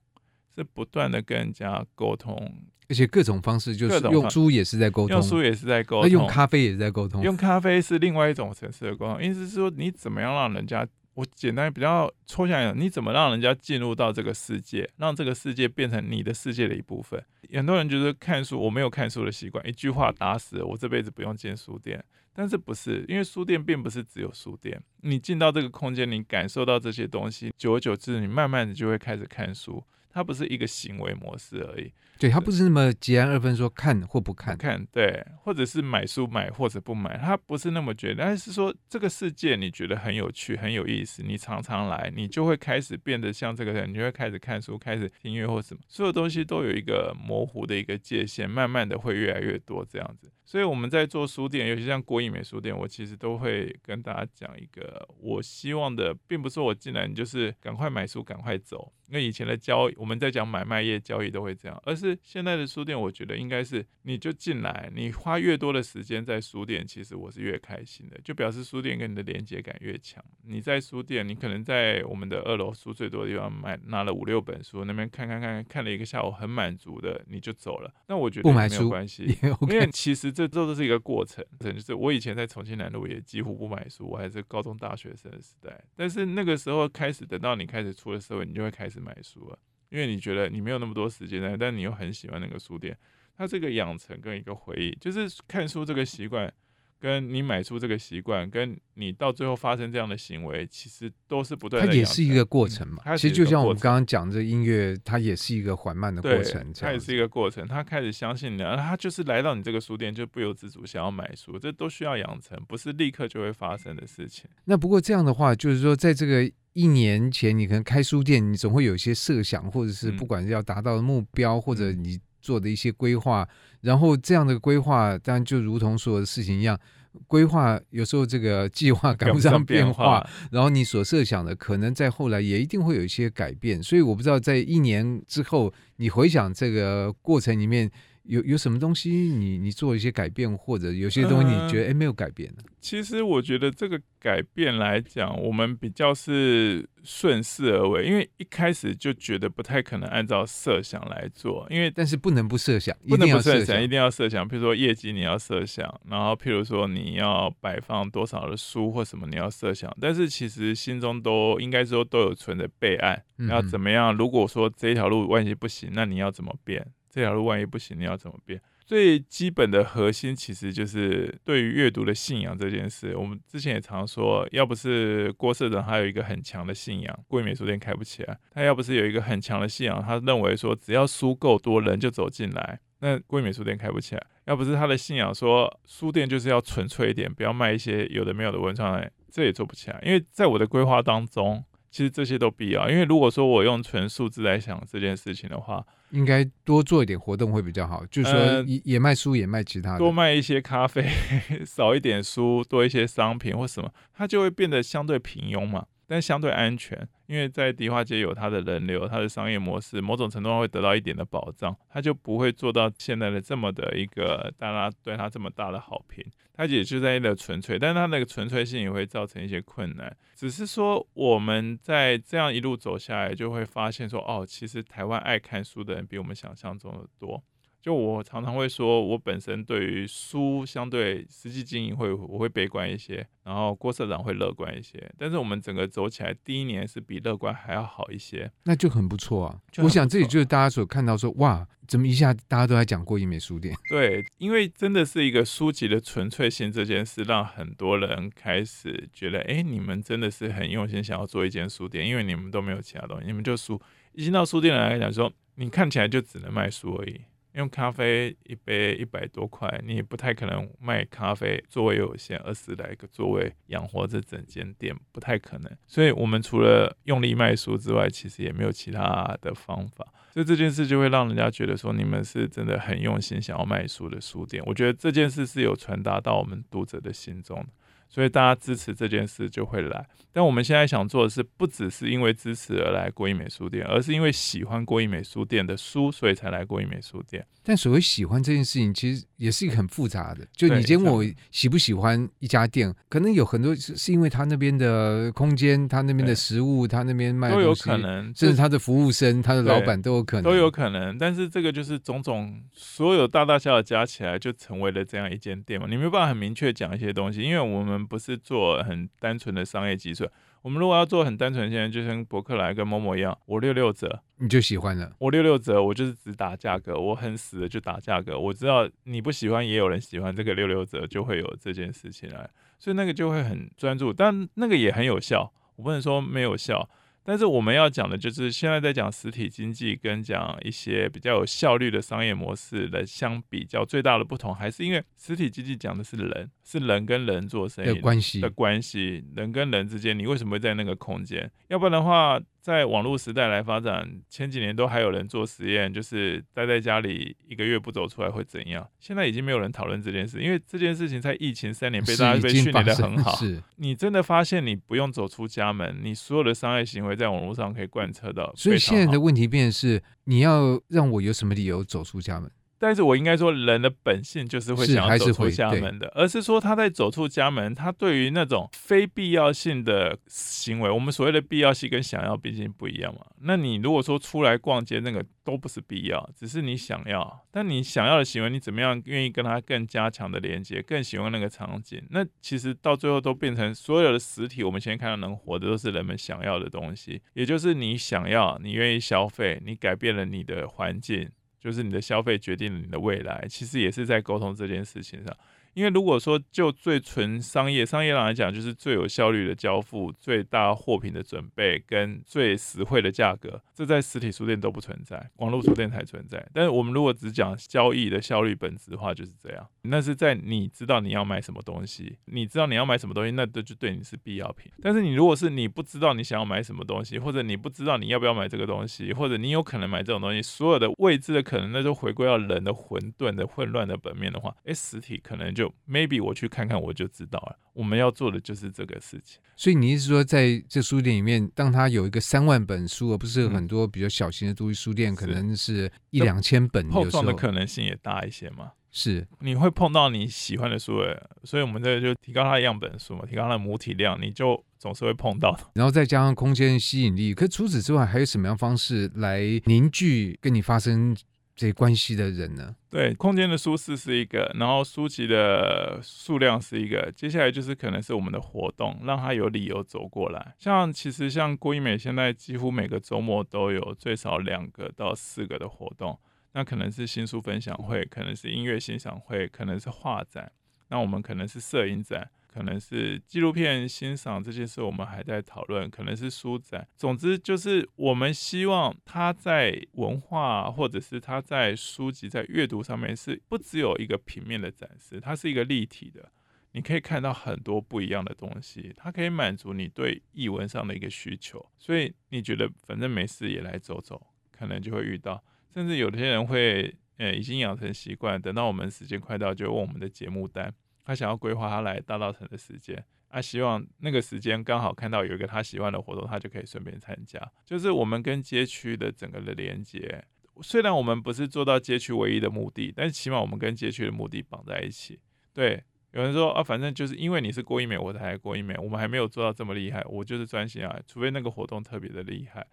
[0.54, 2.68] 是不断的跟人家沟通。
[2.88, 9.22] 而且各种方式，就是用书也是在沟通，用书也是在沟通，用咖啡也是在沟通，用咖啡是另外一种层次的沟通。
[9.22, 17.22] 意思是说，你怎么样让人家我简单比较抽象一点，你怎么让人家进入到这个世界，让这个世界变成你的世界的一部分？
[17.52, 22.02] 很多人就是看书，我没有看书的习惯，一句话打死我这辈子不用进书店。
[22.32, 29.82] 但是不是，因为书店并不是只有书店，你进到这个空间，你感受到这些东西，久而久之，你慢慢的就会开始看书。
[30.12, 50.32] 它不是一个行为模式而已，对，它不是那么截然二分，说看或不看，看，对，或者是买书买或者不买，它不是那么觉得，但是说这个世界你觉得很有趣很有意思，你常常来，你就会开始变得像这个人，你就会开始看书，开始听音乐或什么，所有东西都有一个模糊的一个界限，慢慢的会越来越多这样子。
[50.44, 58.90] 所以我们在做书店，尤其像国艺美书店，我其实都会跟大家讲一个，我希望的，并不是我进来你就是赶快买书赶快走。
[59.08, 70.22] 因为以前的交易，我们在讲买卖业交易都会这样，而是现在的书店，我觉得应该是你就进来，你花越多的时间在书店，其实我是越开心的，就表示书店跟你的连接感越强。
[70.44, 77.90] 你在书店，你可能在我们的二楼书最多的地方买拿了五六本书，那边看看看看了一个下午很满足的，你就走了。
[78.08, 79.24] 那我觉得不买没有关系，
[79.62, 81.42] 因为其实这这都是一个过程。
[81.60, 85.82] 就是我以前在重庆南路也几乎不买书，我还是高中大学生的时代。
[85.96, 88.97] 但是那个时候开始，等到你开始出了社会，你就会开始。
[88.98, 89.58] 买书啊，
[89.90, 92.96] 因为你觉得你没有那么多时间，但你又很喜欢那个书店，
[93.36, 96.52] 它这个养成跟一个回忆，就是看书这个习惯，
[97.00, 101.88] 跟你买书这个习惯，跟你到最后发生这样的行为，其实都是不断的。
[101.88, 103.00] 它也是一个过程嘛。
[103.04, 106.72] 嗯、其实就像我们刚刚讲这音乐，它也是一个缓慢的过程。
[106.74, 107.64] 它也是一个过程。
[107.68, 114.50] 他开始相信你，他就是来到你这个书店，就不由自主想要买书，这都需要养成，不是立刻就会发生的事情。
[114.64, 116.50] 那不过这样的话，就是说在这个。
[116.78, 123.48] 一年前，你可能开书店，你总会有一些设想，或者是不管是要达到的目标，或者你做的一些规划。
[123.80, 126.78] 然后这样的规划，当然就如同所有的事情一样，
[127.26, 133.82] 规划有时候这个计划 赶不上变化，然后你所设想的，可能在后来也一定会有一些改变。
[133.82, 137.90] 所以我不知道在一年之后，你回想这个过程里面。
[138.28, 142.62] 有有什么东西你你做一些改变，或者有些东西你觉得哎、呃、没有改变呢？
[142.78, 154.46] 其实我觉得这个改变来讲，我们比较是顺势而为，因为一开始就觉得不太可能按照设想来做，因为但是不能不设想，不能不设想，一定要设想。
[154.46, 164.14] 比如说业绩你要设想，然后譬如说你要摆放多少的书或什么你要设想，但是其实心中都应该说都有存着备案，要怎么样？
[164.14, 166.86] 如果说这条路万一不行，那你要怎么变？
[167.18, 168.60] 这条路万一不行，你要怎么变？
[168.86, 173.16] 最基本的核心其实就是对于阅读的信仰这件事。
[173.16, 190.00] 我们之前也常说，要不是郭社长还有一个很强的信仰，郭义美书店开不起来；他要不是有一个很强的信仰，他认为说只要书够多人就走进来，那郭义美书店开不起来；要不是他的信仰说书店就是要纯粹一点，不要卖一些有的没有的文创，这也做不起来。
[190.04, 191.64] 因为在我的规划当中。
[191.90, 198.04] 其实这些都必要，因为如果说我用纯数字来想这件事情的话，应该多做一点活动会比较好。
[198.10, 201.06] 就是说也，也卖书，也卖其他的，多卖一些咖啡，
[201.64, 207.06] 少一点书，多一些商品或什么，它就会变得相对平庸嘛，但相对安全。
[207.26, 216.24] 因为在迪化街有它的人流，它的商业模式，某种程度上会得到一点的保障，它就不会做到现在的这么的一个大家对它这么大的好评。
[216.54, 220.16] 它也就在一个纯粹，但它那个纯粹性也会造成一些困难。
[220.34, 227.40] 只是说我们在这样一路走下来，就会发现说，哦，其实台湾爱看书的人比我们想象中的多。
[227.88, 235.10] 就我常常会说，我本身对于书相对实际经营会我会悲观一些，然后郭社长会乐观一些。
[235.16, 239.58] 但是我们整个走起来，第一年是比乐观还要好一些，那就很不错啊。
[239.78, 243.74] 我想这里就是大家所看到说，哇，怎么一下大家都在讲郭义美书店？
[243.88, 253.80] 对，因为真的是一个书籍的纯粹性这件事，让很多人开始觉得，哎，你们真的是很用心想要做一间书店，因为你们都没有其他东西，你们就书。
[254.12, 257.22] 一进到书店来讲说，你看起来就只能卖书而已。
[257.58, 265.70] 用咖啡一杯一百多块，你也不太可能卖咖啡，座位有限，二十来个座位养活这整间店不太可能。
[265.86, 270.06] 所以，我们除了用力卖书之外，其实也没有其他的方法。
[270.32, 274.62] 所以这件事就会让人家觉得说，你们是真的很用心想要卖书的书店。
[274.64, 277.66] 我觉得这件事是有传达到我们读者的心中。
[278.08, 287.46] 所以大家支持这件事就会来，但我们现在想做的是，不只是因为支持而来国艺美书店，而是因为喜欢国艺美书店的书，所以才来国艺美书店。
[287.62, 290.46] 但所谓喜欢这件事情，其实也是一个很复杂的。
[290.52, 301.18] 就你今天问我喜不喜欢一家店，可能有很多是是因为他那边的空间，他那边的食物，他那边卖都有可能，甚至他的服务生、他的老板都有可能，都有可能。
[301.18, 305.86] 但是这个就是种种所有大大小小加起来，就成为了这样一间店嘛。
[305.86, 310.30] 你没有办法很明确讲一些东西，因为我们不是做很单纯的商业计算。
[310.62, 315.12] 我们如果要做很单纯，现在就像博客来跟某某一样，我六六折，你就喜欢了。
[315.18, 318.38] 我六六折，我就是只打价格，我很死的就打价格。
[318.38, 325.52] 我知道你不喜欢，也有人喜欢这个六六折，就会有这件事情来，所以那个就会很专注，但那个也很有效。
[325.76, 326.88] 我不能说没有效。
[327.28, 341.50] 但是我们要讲的就是现在在讲实体经济跟讲一些比较有效率的商业模式的相比较，最大的不同还是因为实体经济讲的是人，是人跟人做生意的关系的关系，人跟人之间，你为什么会在那个空间？
[341.68, 342.40] 要不然的话。
[342.60, 348.86] 在网络时代来发展，前几年都还有人做实验，就是待在家里一个月不走出来会怎样？
[348.98, 353.34] 现在已经没有人讨论这件事，因为这件事情在疫情三年被大家被训练的很好。
[353.36, 358.52] 是，你真的发现你不用走出家门，你所有的商业行为在网络上可以贯彻到。
[358.54, 362.50] 所以现在的问题变成是，你要让我有什么理由走出家门？
[362.78, 373.20] 但是我应该说，人的本性就是会想要走出家门的，而是说他在走出家门，他对于那种非必要性的行为，我们所谓的必要性跟想要毕竟不一样嘛。
[373.40, 377.44] 那你如果说出来逛街，那个都不是必要，只是你想要。
[377.50, 382.00] 但你想要的行为，你怎么样愿意跟他更加强的连接，更喜欢那个场景？
[382.10, 391.28] 那其实到最后都变成所有的实体，我们现在看到能活的都是人们想要的东西，也就是你想要，你愿意消费，你改变了你的环境。
[391.60, 395.36] 就是你的消费决定了你的未来，其实也是在沟通这件事情上。
[395.78, 406.44] 因为如果说就最纯商业，商业上来讲，就是最有效率的交付、最大货品的准备跟最实惠的价格，这在实体书店都不存在，网络书店才存在。
[406.52, 409.64] 但是我们如果只讲交易的效率本质的话，就是这样。
[409.82, 414.72] 那是在你知道你要买什么东西，你知道你要买什么东西，那这就对你是必要品。
[414.82, 425.67] 但是你如果是你不知道你想要买什么东西，或者你不知道你要不要买这个东西，或者你有可能买这种东西，所有的未知的可能，那就回归到人的混沌的混乱的本面的话，诶，实体可能就。
[425.88, 427.58] Maybe 我去看看我就知道了。
[427.72, 429.40] 我们要做的就是这个事情。
[429.56, 438.72] 所以你意思说，在这书店里面，当它有一个三万本书，而不是很多比较小型的独立书店，可能是一两千本，碰撞的可能性也大一些嘛？
[438.90, 441.02] 是，你会碰到你喜欢的书，
[441.44, 445.56] 所以我们这就提高它的样本数嘛，提高它的母体量，你就总是会碰到。
[445.74, 451.16] 然后再加上空间吸引力，可除此之外，还有什么样方式来凝聚跟你发生？
[451.58, 452.76] 这些关系的人呢？
[452.88, 460.54] 对，空间的舒适是一个，然后书籍的数量是一个，接下来就是可能是我们的活动，让他有理由走过来。
[460.56, 466.16] 像其实像郭英美现在几乎每个周末都有最少两个到四个的活动，
[466.52, 470.52] 那可能是新书分享会，可能是音乐欣赏会，可能是画展，
[470.88, 472.30] 那我们可能是摄影展。
[472.48, 475.88] 可能是纪录片欣赏这件事，我们还在讨论。
[475.88, 486.32] 可能是书展，总之就是我们希望他在文化或者是他在书籍在阅读上面是不只有一个平面的展示，它是一个立体的。
[486.72, 491.64] 你可以看到很多不一样的东西，它可以满足你对译文上的一个需求。
[491.78, 495.42] 所以你觉得反正没事也来走走，可能就会遇到。
[495.72, 500.72] 甚至有些人会呃已经养成习惯，等到我们时间快到，就问我们的节目单。
[501.08, 507.40] 他想要规划他来大稻城的时间，他希望那个时间刚好看到有一个他喜欢的活动，他就可以顺便参加。
[507.64, 510.22] 就是我们跟街区的整个的连接，
[510.60, 515.18] 虽然我们不是做到街区唯一的目的，但是起码我们跟街区的目的绑在一起。
[515.54, 522.66] 对，有人说啊，反正就是因为你是郭一美，我才郭一美，我们还没有做到这么厉害，我就是专心啊，除非那个活动特别的厉害。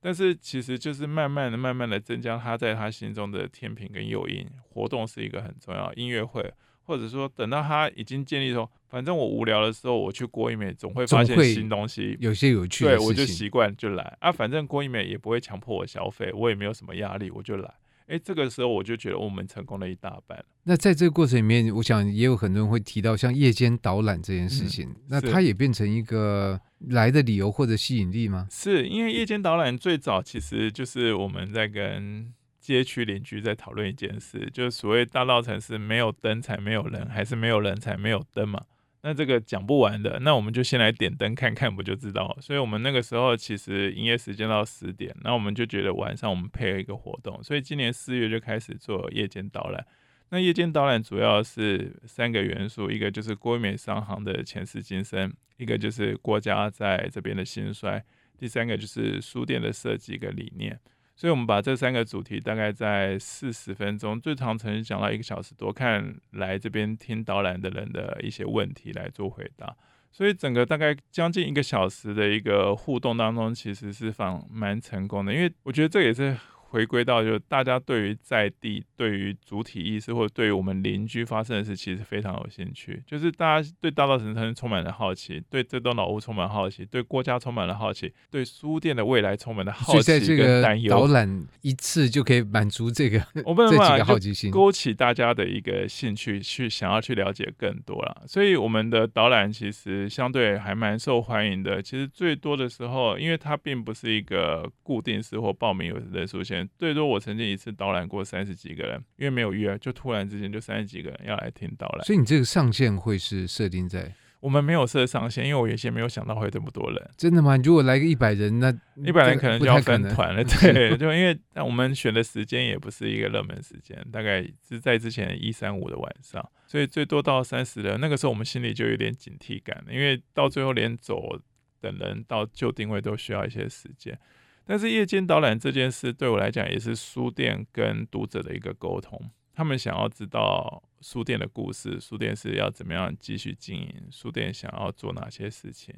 [0.00, 6.50] 但是其实就是慢慢的、慢慢的增加他在他心中的天平跟诱因，活动是一个很重要，音乐会。
[6.84, 12.96] 或者说，等到他已经建立说，反正我无聊的时候，我去郭一美，总会发现新东西，有些有趣的。
[12.96, 17.72] 对，我就习惯就来啊，反正郭一美也不会强迫我消费，我也没有什么压力，我就来。
[18.08, 20.44] 哎，这个时候我就觉得我们成功了一大半。
[20.64, 28.46] 那在这个过程里面，我想也有很多人会提到像夜间导览这件事情，嗯、那它也变成一个来的理由或者吸引力吗？
[28.50, 32.32] 是因为夜间导览最早其实就是我们在跟。
[32.62, 38.64] 街区邻居在讨论一件事，就是所谓大稻埕是没有灯才没有人，还是没有人才没有灯嘛？
[39.02, 42.36] 那这个讲不完的，那我们就先来点灯看看，不就知道了？
[42.40, 49.84] 所以我们那个时候其实营业时间到十点，那我们就觉得晚上我们配合一个活动，所以今年四月就开始做夜间导览。
[50.30, 58.02] 那夜间导览主要是三个元素，一个就是郭英美商行的前世今生，一个就是郭家在这边的兴衰，
[58.38, 60.78] 第三个就是书店的设计跟理念。
[61.14, 69.76] 所以，我们把这三个主题大概在四十分钟，最长曾经讲到一个小时多，看来这边听导览的人的一些问题来做回答。
[70.10, 75.32] 所以，整个大概将近一个小时的一个互动当中，其实是放蛮成功的。
[75.32, 76.36] 因为我觉得这也是
[76.72, 83.02] 回归到，就大家对于在地、对于主体意识，或者对于我们邻居发生的事，其实非常有兴趣。
[83.06, 90.90] 就是大家对大稻埕村充满了好奇，对这栋老屋充满好奇，对郭家充满了好奇，对书店的未来充满了好奇跟担忧。
[90.90, 98.22] 导览一次就可以满足这个我们 这几个好奇心，勾起大家的一个兴趣，去想要去了解更多了。
[98.26, 101.82] 所以我们的导览其实相对还蛮受欢迎的。
[101.82, 106.70] 其实最多的时候，因为它并不是一个固定式或报名有人数线。
[106.78, 112.04] 最多我曾经一次导览过三十几个人，因为没有约，就突然之间就三十几个人要来听导览。
[112.04, 114.14] 所以你这个上限会是设定在？
[114.40, 117.10] 我们没有设上限，因为我原先没有想到会这么多人。
[117.16, 117.56] 真的吗？
[117.58, 120.42] 如果来个一百人，那一百人可能就要分团了。
[120.60, 128.00] 对，就因为那我们选的时间也不是一个热门时间，大概是在之前一三五的晚上，所以最多到三十人。
[128.00, 131.40] 那个时候我们心里就有点警惕感，因为到最后连走
[131.80, 134.18] 等人到就定位都需要一些时间。
[134.64, 139.20] 但是夜间导览这件事对我来讲也是书店跟读者的一个沟通，
[139.52, 145.94] 他们想要知道书店的故事，书店是要怎么样继续经营，书店想要做哪些事情，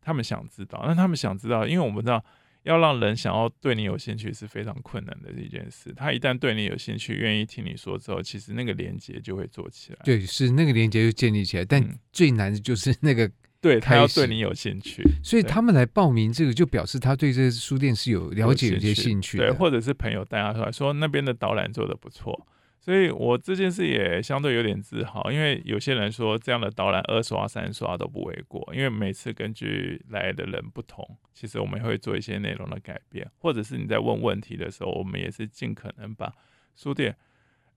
[0.00, 0.82] 他们想知道。
[0.86, 2.24] 那他们想知道，因为我们知道
[2.62, 5.92] 要让人想要对你有兴趣是非常困难的一件事。
[5.94, 9.98] 他一旦对你有兴趣，愿意听你说之后，其实那个连接就会做起来。
[10.04, 13.30] 对，是那个连接就建立起来，但最难的就是那个。
[13.66, 19.48] 对，他要对你有兴趣，所以他们来报名这个，就表示他对这个书店是有了解、有些兴趣的。
[19.48, 22.46] 对，或者是朋友带他出来说那边的导览做的不错，
[22.78, 36.32] 所以我这件事也相对有点自豪，因为有些人说这样的导览二刷、三刷都不为过，因为每次根据来的人不同，其实我们会做一些内容的改变，或者是你在问问题的时候，我们也是尽可能把
[36.76, 37.16] 书店。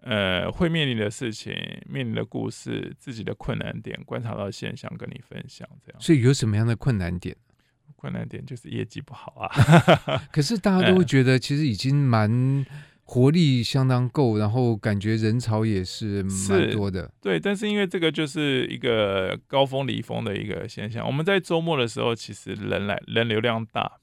[0.01, 1.53] 呃，会面临的事情、
[1.85, 6.01] 面临的故事、自己的困难点、观察到现象，跟你分享，这样。
[6.01, 7.35] 所以有什么样的困难点？
[7.95, 9.49] 困难点就是业绩不好啊。
[10.31, 12.65] 可是大家都会觉得，其实已经蛮
[13.03, 17.11] 活力相当够，然后感觉人潮也是蛮多的。
[17.19, 21.05] 对，但是因为这个就是一个高峰离峰的一个现象。
[21.05, 23.99] 我们在周末的时候，其实人来人流量大，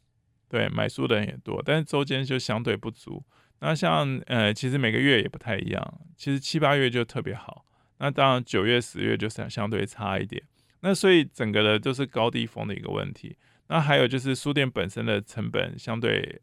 [0.57, 3.23] 对，买书的人也多，但是周间就相对不足。
[3.61, 6.01] 那像呃，其实每个月也不太一样。
[6.16, 7.66] 其实七八月就特别好，
[7.99, 10.42] 那当然九月、十月就相相对差一点。
[10.81, 13.37] 那所以整个的都是高低峰的一个问题。
[13.69, 16.40] 那还有就是书店本身的成本相对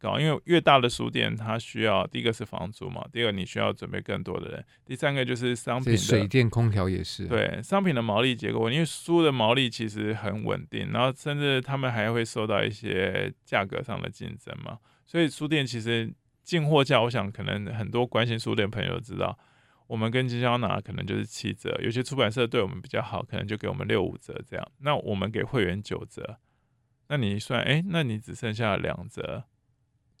[0.00, 16.12] 高，因为越大的书店，它需要第一个是房租嘛，第二个你需要准备更多的人，第三个就是商品的水电、空调也是对商品的毛利结构，因为书的毛利其实很稳定，然后甚至他们还会受到一些价格上的竞争嘛，所以书店其实。
[16.42, 19.38] 进货价，我想可能很多关心书店朋友知道，
[19.86, 24.72] 我们跟经销拿可能就是七折，有些出版社对我们比较好，可能就给我们六五折这样。
[24.78, 26.38] 那我们给会员九折，
[27.06, 29.44] 那你算，哎，那你只剩下两折，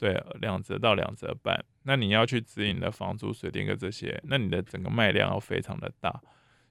[0.00, 1.62] 对，两折到两折半。
[1.82, 6.20] 那你要去指引的房租、水电跟这些，那你的整个卖量要非常的大。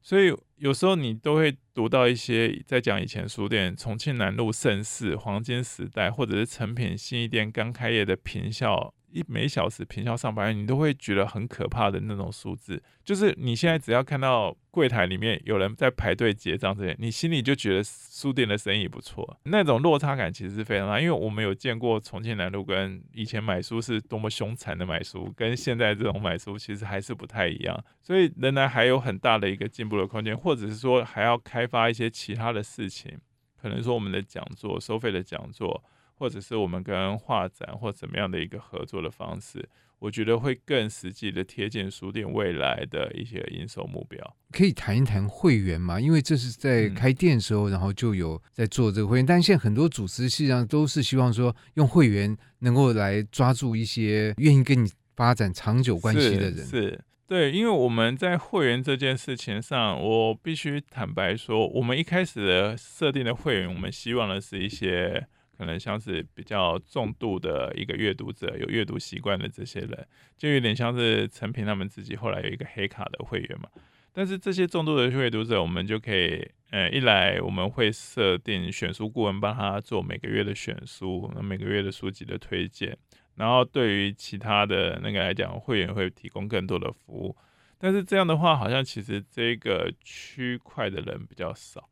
[0.01, 8.93] 所以有时候你都会读到一些在讲以前书店，重庆南路盛世、黄金时代，或者是成品新一店刚开业的平效。
[9.12, 12.82] 一每小时平销上百元，你都会觉得很可怕的那种数字。
[13.04, 19.39] 就是你现在只要看到柜台里面有人在排队结账这些，你心里就觉得书店的生意不错。
[19.45, 27.84] 那种落差感其实是非常大，因为我们有见过重庆南路跟以前买书是多么凶残的买书，跟现在这种买书其实还是不太一样。
[28.02, 33.17] 所以仍然还有很大的一个进步的空间，或者是说还要开发一些其他的事情，
[33.60, 35.84] 可能说我们的讲座、收费的讲座。
[36.19, 44.36] 或者是我们跟画展或怎么样的一个合作的方式，我觉得会更实际的贴近书店未来的一些营收目标。
[44.51, 45.97] 可以谈一谈会员吗？
[45.97, 56.58] 因为这是在开店的时候，然后就有在做这个会员，但现在很多组织实际上都是希望说用会员能够来抓住一些愿意跟你发展长久关系的人。
[56.58, 65.25] 是，是，对，因为我们在会员这件事情上，我必须坦白说，我们一开始的设定的会员，我们希望的是一些。
[65.60, 73.67] 可能像是比较重度的一个阅读者，有阅读习惯的这些人，就有点像是陈平他们自己后来有一个黑卡的会员嘛。
[74.13, 82.98] 但是这些重度的阅读者，我们就可以，呃，一来我们会设定选书顾问帮他做每个月的选书，那每个月的书籍的推荐。
[83.36, 87.36] 然后对于其他的那个来讲，会员会提供更多的服务。
[87.78, 91.89] 但是这样的话，好像其实这个区块的人比较少。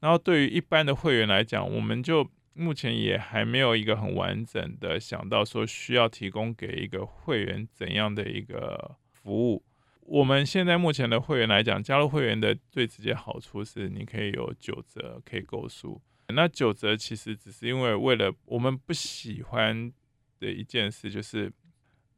[0.00, 9.64] 然后对于一般的会员来讲，我们就目前也还没有一个很完整的想到说需要提供给一个会员怎样的一个服务。
[10.00, 16.00] 我们现在目前的会员来讲，加入会员的最直接好处是你可以有九折可以购书。
[16.28, 19.92] 那九折其实只是因为为了我们不喜欢
[20.38, 21.52] 的一件事就是，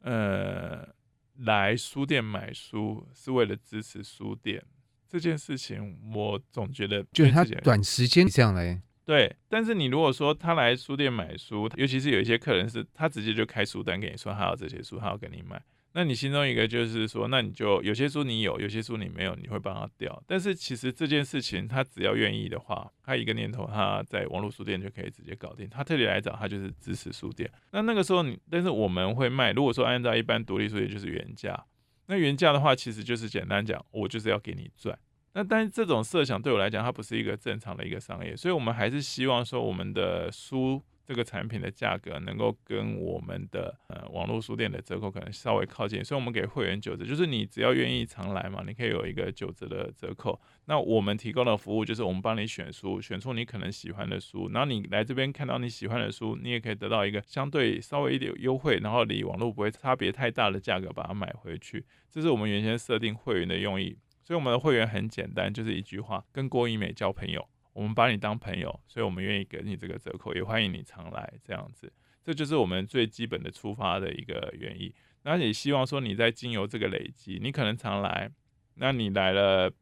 [0.01, 0.87] 呃，
[1.39, 4.63] 来书店买书是为了支持书店
[5.07, 8.81] 这件事情，我总觉得就是他短时间这样来。
[9.05, 15.61] 对，但是你如果说他来书店买书，尤其是有一些客人是他直接就开书单给你说他要这些书，他要跟你买。
[15.95, 20.23] 那你心中一个就是说，那你就有些书你有，有些书你没有，你会帮他调。
[20.25, 25.69] 但是其实这件事情，他只要愿意的话，他一个念头，他在网络书店就可以直接搞定。
[25.69, 27.47] 他特地来找他就是支持书店。
[27.71, 29.51] 那那个时候你，但是我们会卖。
[29.51, 31.63] 如果说按照一般独立书店就是原价，
[32.07, 34.97] 那原价的话，其实就是简单讲，我就是要给你赚。
[35.33, 40.81] 那但是这种设想对我来讲，它不是一个正常的一个商业，所以我们还是希望说我们的书。
[41.05, 50.39] 这个产品的价格能够跟我们的呃网络书店的折扣可能稍微靠近，所以我们给会员九折，就是你只要愿意常来嘛，你可以有一个九折的折扣。
[50.63, 61.85] 那我们提供的服务就是我们帮你选书，选出你可能喜欢的书，然后你来这边看到你喜欢的书，你也可以得到一个相对稍微一点优惠，然后离网络不会差别太大的价格把它买回去。
[62.09, 67.47] 这是我们原先设定会员的用意，所以我们的会员很简单，就是一句话：跟郭怡美交朋友。
[67.73, 71.91] 我们把你当朋友，所以我们愿意给你这个折扣，也欢迎你常来这样子。
[72.23, 74.93] 这就是我们最基本的出发的一个原因。
[75.23, 78.29] 那也希望说你在经由这个累积，你可能常来，
[78.75, 79.73] 那你来了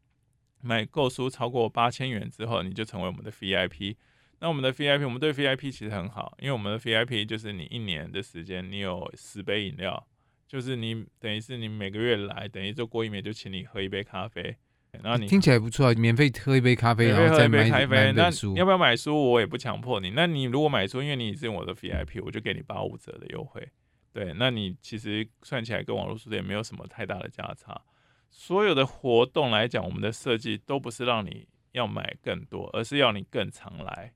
[0.61, 3.97] 买购书超过八千元之后，你就成为我们的 VIP。
[4.39, 10.07] 那我们的 VIP，我们对 VIP 其实很好，因为我们的 VIP 就是你一年的时间，你有十杯饮料，
[10.51, 14.53] 就是你等于是你每个月来，等于就郭一年就请你喝一杯咖啡。
[15.01, 18.51] 然后你听起来不错啊，免费喝一杯咖啡，然后再买买本书。
[18.51, 19.31] 那要不要买书？
[19.31, 20.09] 我也不强迫你。
[20.09, 23.65] 那你如果买书，因为你是我的 VIP，我就给你八五折的优惠。
[24.11, 27.81] 对，那你其实算起来跟网络书店没有什么太大的价差。
[28.29, 34.11] 所有的活动来讲，我们的设计都不是让你要买更多，而是要你更常来。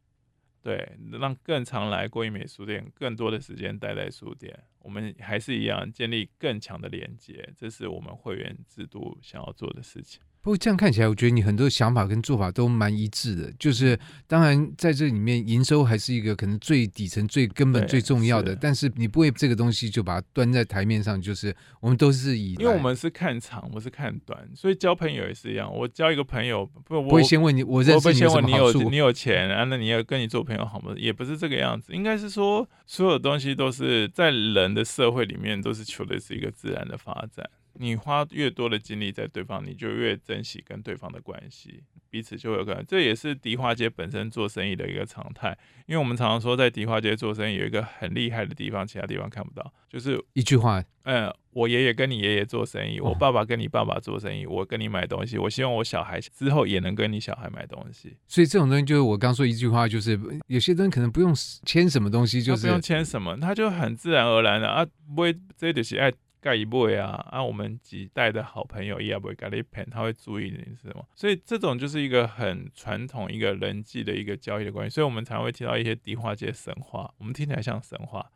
[0.61, 4.53] 对，让更常来郭一美书店，更多的时间待在书店。
[4.85, 10.21] 我们还是一样建立更强的连接，这是我们会员制度想要做的事情。
[10.45, 13.51] 不过这样看起来，我觉得你很多想法跟做法都蛮一致的。
[13.57, 18.55] 就是当然在这里面，营收还是一个可能最底层、最根本、最重要的。
[18.55, 25.67] 但是你不会这个东西就把它端在台面上，就是我们都是以，因为我们是看长，我是看短，所以交朋友也是一样。
[25.75, 28.77] 我交一个朋友，不，我不会先问你，我认识你有什么好处？
[28.77, 29.63] 你有你有钱啊？
[29.63, 30.93] 那你要跟你做朋友好吗？
[30.95, 31.91] 也不是这个样子。
[31.91, 37.49] 应该是说，所有东西都是在人的社会里面，都是求的是一个自然的发展。
[37.77, 42.85] 你花越多的精力在对方，你就越珍惜跟对方的关系，彼此就会有可能。
[42.85, 58.15] 这也是迪化街本身做生意的一个常态，因为我们常常说在迪化街做生意有一个很厉害的地方，其他地方看不到，就是一句话，嗯，我爷爷跟你爷爷做生意，我爸爸跟你爸爸做生意，我跟你买东西，我希望我小孩之后也能跟你小孩买东西。
[58.27, 61.33] 所以这种东西就是我刚说一句话，就是有些人可能不用
[61.65, 66.11] 签什么东西，就是不用签什么，他就很自然而然的啊，不会这就是爱。
[66.45, 78.29] 盖一位啊，啊，我们几代的好朋友也不会盖一盆，他会注意你是什么，所以这种就是一个很传统一个人际的一个交易的关系，所以我们常会提到一些迪化街神话，我们听起来像神话，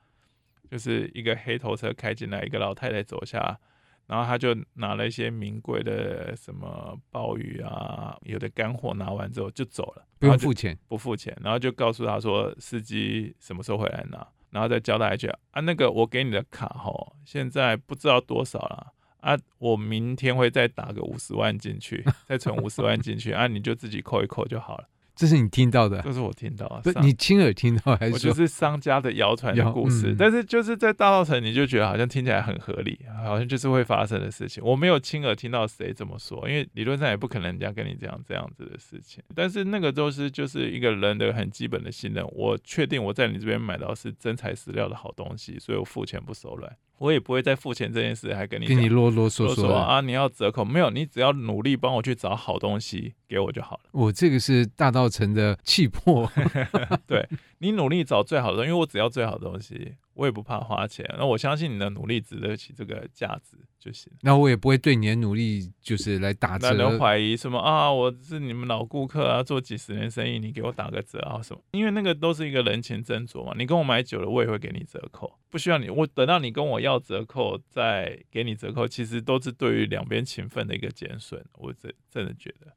[0.71, 3.59] 就是一个黑头车开进来，一个老太太走下，
[4.07, 14.27] 然后他就拿了一些名贵的什么鲍鱼啊，有的干货拿完之后就走了，不用付钱，不付钱，然后就告诉他说司机什么时候回来拿。
[14.51, 24.87] 然后再交代一句啊，那个我给你的卡吼，现在不知道多少了啊，我明天会再打个五十万进去，再存五十万进去啊，你就自己扣一扣就好了。
[25.19, 26.01] 这是你听到的？
[26.01, 28.13] 这是我听到的，不，你亲耳听到还是？
[28.13, 34.63] 我就是商家的谣传的故事，嗯、但是就是在大稻城，你就觉得好像听起来很合理，好像就是会发生的事情。
[34.63, 39.21] 我没有亲耳听到谁这么说，因为理论上也不可能人家跟你讲这样子的事情。
[39.35, 46.73] 但是那个都是就是一个人的很基本的信任，我确定我在你这边买到是真材实料的好东西，所以我付钱不手软。
[46.99, 50.01] 我也不会再付钱这件事，还跟你跟你啰啰嗦嗦啊！
[50.01, 50.89] 你要折扣没有？
[50.89, 53.89] 你只要努力帮我去找好东西给我就好了。
[53.91, 56.29] 我这个是大道城的气魄，
[57.07, 57.27] 对，
[57.59, 59.95] 你努力找最好的东西，因为我只要最好的东西。
[60.19, 64.11] 我也不怕花钱，那我相信你的努力值得起这个价值就行。
[64.19, 66.99] 那我也不会对你的努力就是来打折。
[66.99, 67.89] 怀疑什么啊？
[67.89, 71.61] 我是你们老顾客啊，做几十年生意，你给我打个折啊什么？
[71.71, 73.53] 因为那个都是一个人情斟酌嘛。
[73.57, 75.89] 你跟我买久了，我也会给你折扣，不需要你。
[75.89, 81.41] 我等到你跟我要折扣再给你折扣，其实都是对于两边情分的一个减损。
[81.53, 82.67] 我真真的觉得。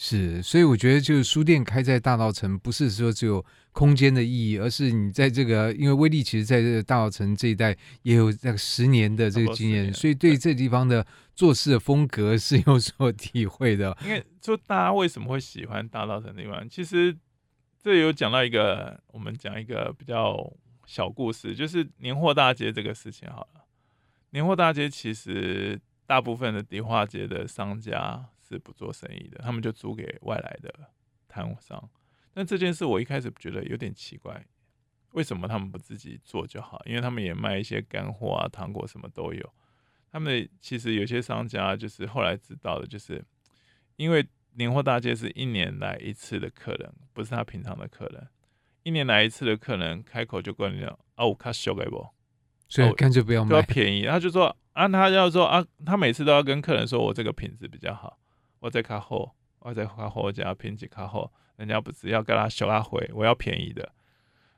[0.00, 3.44] 是，所以我觉得就是书店开在大道城，不是说只有
[3.78, 13.96] 空间的意义，而是你在这个，因为威力其实在这个大稻城这一带也有那个十年的这个经验，所以对这地方的做事的风格是有所体会的。
[14.02, 17.16] 因为就大家为什么会喜欢大稻埕的地方，其实
[17.80, 20.52] 这有讲到一个，我们讲一个比较
[20.84, 23.64] 小故事，就是年货大街这个事情好了。
[24.30, 30.74] 年货大街其实大部分的迪化街的商家是不做生意的，他们就租给外来的
[31.28, 31.88] 摊商。
[32.38, 34.46] 但这件事我一开始觉得有点奇怪，
[35.10, 36.80] 为什么他们不自己做就好？
[36.86, 39.54] 因为他们也卖一些干货啊、糖果什么都有。
[40.12, 43.24] 他们其实有些商家就是后来知道的，就是
[43.96, 48.28] 因为年货大街是一年来一次的客人，不是他平常的客人。
[48.84, 52.08] 一年来一次的客人开口就跟你讲啊，我卡小给不，
[52.68, 54.06] 所以干脆不要卖，要便宜。
[54.06, 58.20] 他就说啊，他要说啊，他每次都要跟客人说我这个品质比较好，
[58.60, 63.92] 我在卡后，我在卡后加品质卡后，人家不只要跟他小阿回，我要便宜的。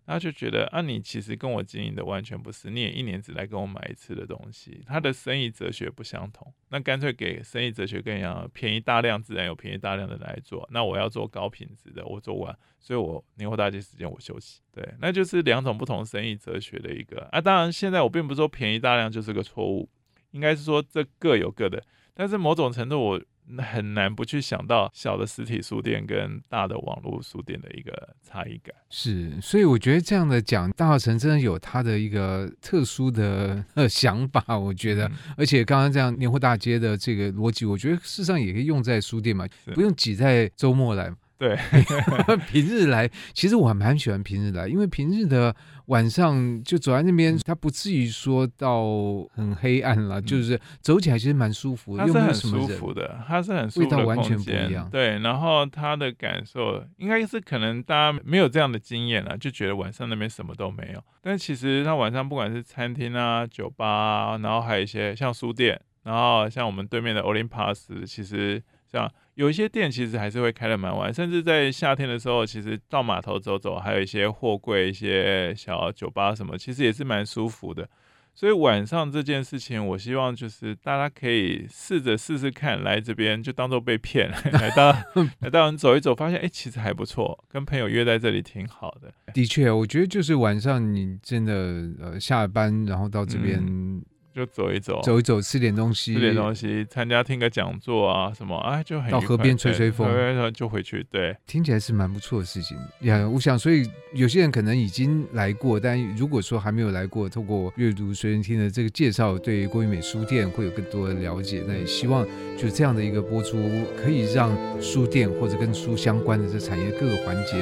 [0.06, 6.52] 他就觉得啊，你其实跟我经营的完全不是，你也一年只来跟我买一次的东西，他的生意哲学不相同。
[6.70, 10.68] 那干脆给生意哲学更一样，便宜大量自然有便宜大量的来做。
[10.72, 14.60] 那我要做高品质的，我做完，所以我年货大街时间我休息。
[14.72, 17.40] 对，那就是两种不同生意哲学的一个啊。
[17.40, 19.88] 当然，现在我并不是说便宜大量就是个错误，
[20.32, 21.80] 应该是说这各有各的。
[22.14, 23.22] 但是某种程度我。
[23.58, 28.74] 很难不去想到小的实体书店跟大的网络书店的一个差异感。
[28.88, 34.58] 是，所以我觉得这样的讲，大稻城真的有他的一个特殊的呃想法。
[34.58, 41.12] 我觉得，嗯、而且刚刚这样年货大街的这个逻辑，我觉得事实上也可以用在书店嘛，不用挤在周末来。
[41.40, 41.56] 对，
[42.52, 48.84] 平日来，其实我还蛮喜欢平日来，因为平日的晚上就走在那边，它不至于说到
[49.32, 54.86] 很黑暗了，嗯、就是走起来其实蛮舒服的，它是很舒服的，它是很舒服的，味道完全不一样。
[54.90, 68.62] 对，然后它的感受应该是可能大家没有这样的经验了，就觉得晚上那边什么都没有，但其实它晚上不管是餐厅啊、酒吧啊，然后还有一些像书店，然后像我们对面的 Olympus，其实
[68.92, 69.10] 像。
[69.40, 77.88] 有一些店其实还是会开的蛮晚，甚至在夏天的时候，其实到码头走走，还有一些货柜、一些小酒吧什么，其实也是蛮舒服的。
[78.34, 84.94] 所以晚上这件事情，我希望就是大家可以试着试试看，来这边就当做被骗， 来到
[85.40, 89.10] 来到你走一走，发现哎，其实还不错，跟朋友约在这里挺好的。
[89.32, 91.54] 的确，我觉得就是晚上你真的
[91.98, 93.58] 呃下班，然后到这边。
[93.58, 94.02] 嗯
[94.34, 100.08] 就走一走，走一走，吃点东西，吃点东西，参加听个讲座啊什么，哎，就很到河边吹吹风，
[100.52, 101.04] 就回去。
[101.10, 103.28] 对，听起来是蛮不错的事情呀。
[103.28, 103.82] 我想，所以
[104.14, 111.64] 有些人可能已经来过，但如果说还没有来过，透过阅读随身听的这个介绍，对郭怡美书店会有更多的了解。
[111.66, 112.26] 那也希望
[112.56, 113.58] 就这样的一个播出，
[113.96, 117.54] 可以让书店或者跟书相关的这产业各个环节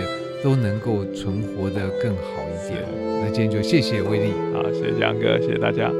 [0.42, 2.84] 都能够存活的更好一点。
[3.22, 5.90] 那今天就谢谢威力，好，谢谢江哥，谢谢大家。